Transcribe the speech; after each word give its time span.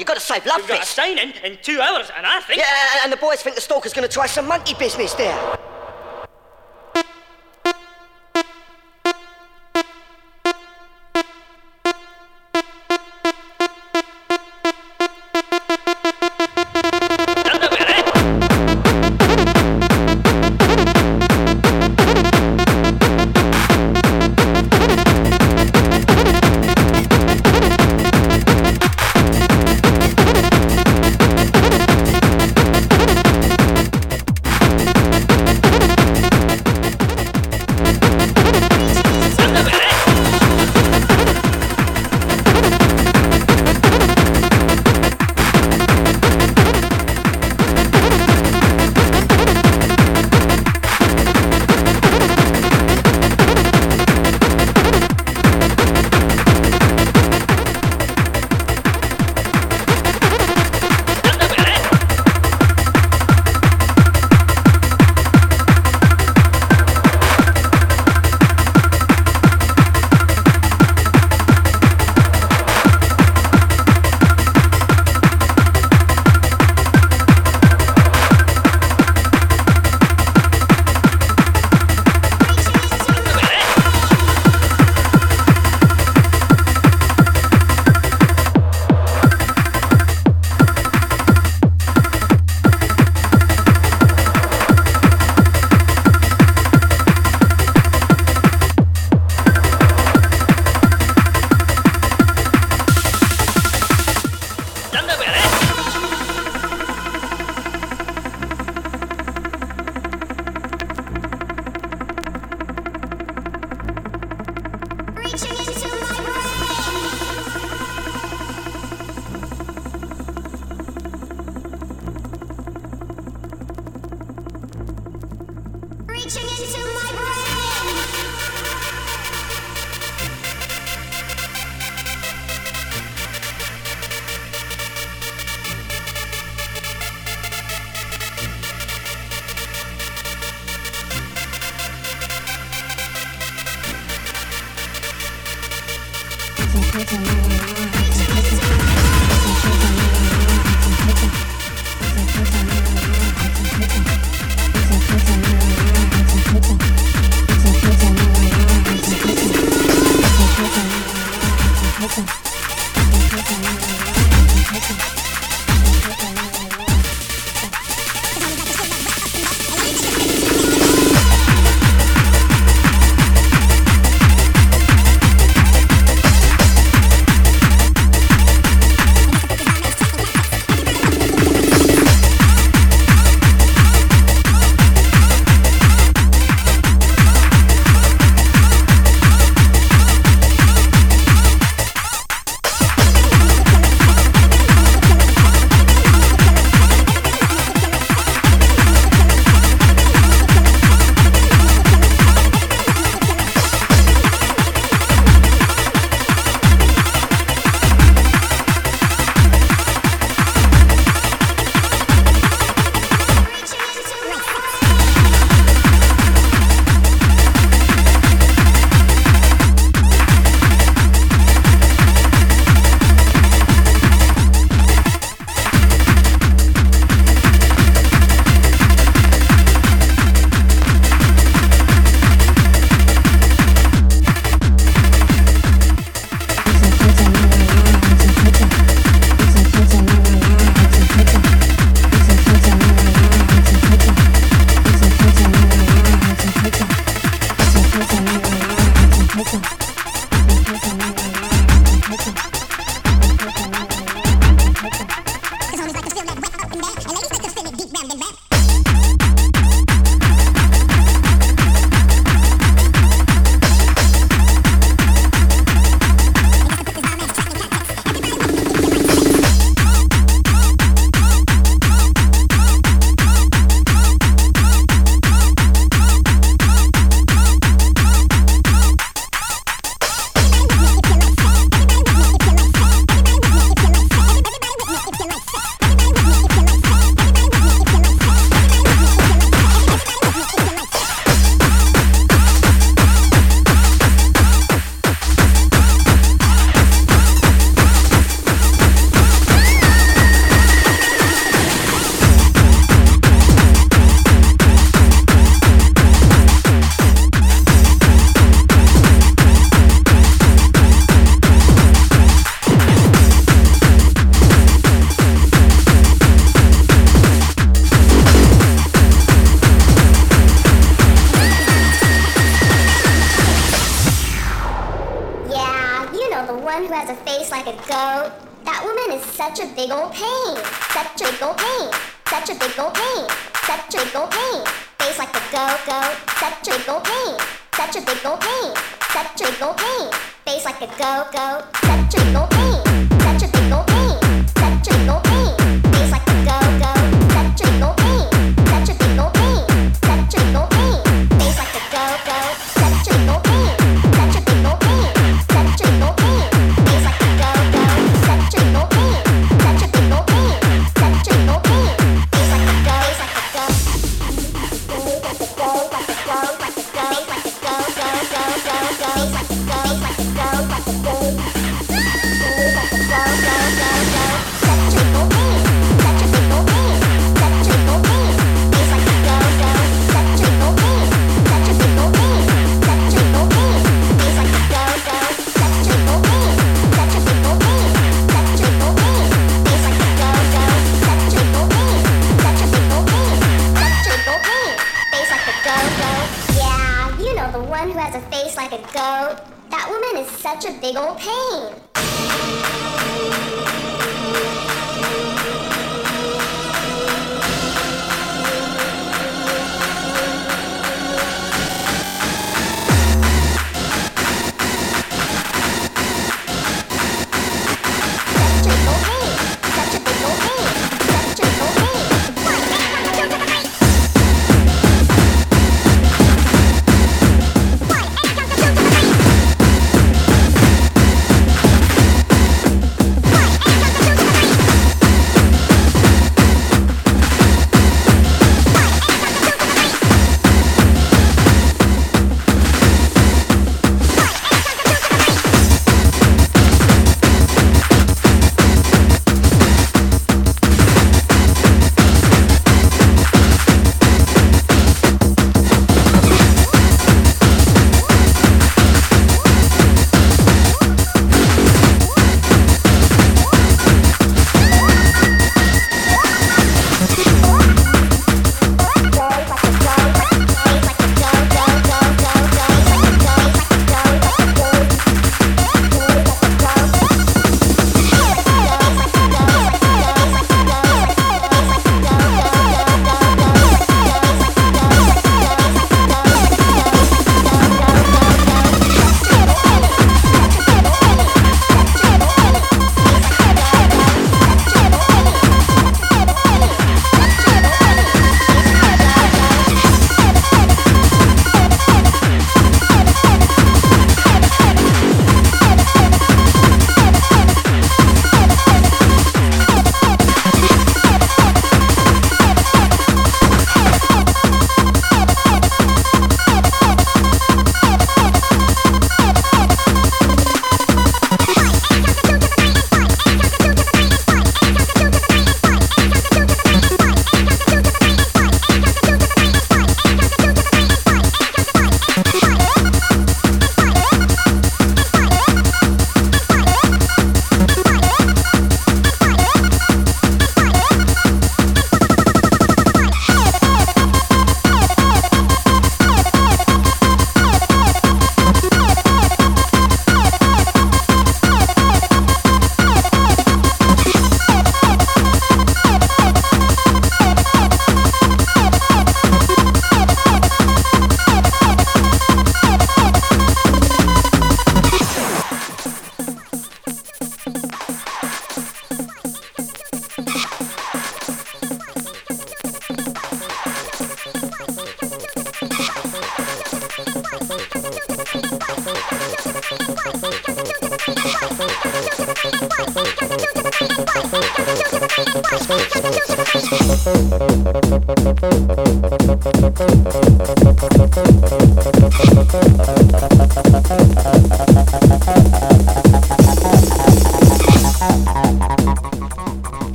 You've 0.00 0.06
gotta 0.06 0.18
save 0.18 0.46
love 0.46 0.60
We've 0.60 0.68
got 0.68 0.82
a 0.82 0.86
in 1.18 1.32
in 1.44 1.58
two 1.60 1.78
hours, 1.78 2.10
and 2.16 2.24
I 2.24 2.40
think. 2.40 2.58
Yeah, 2.58 3.04
and 3.04 3.12
the 3.12 3.18
boys 3.18 3.42
think 3.42 3.54
the 3.54 3.60
stalker's 3.60 3.92
gonna 3.92 4.08
try 4.08 4.26
some 4.26 4.46
monkey 4.46 4.72
business 4.72 5.12
there. 5.12 5.59